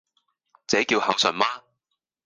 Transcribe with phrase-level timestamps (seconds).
[0.65, 1.45] 這叫孝順嗎？